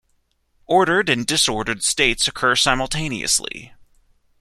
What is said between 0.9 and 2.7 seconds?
and disordered states occur